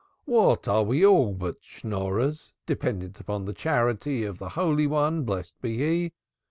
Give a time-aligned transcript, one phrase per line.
[0.25, 5.61] "What are we all but Schnorrers, dependent on the charity of the Holy One, blessed
[5.61, 6.13] be He?